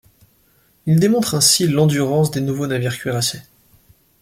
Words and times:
Il 0.87 0.99
démontre 0.99 1.35
ainsi 1.35 1.67
l'endurance 1.67 2.31
des 2.31 2.41
nouveaux 2.41 2.65
navires 2.65 2.97
cuirassés. 2.97 3.43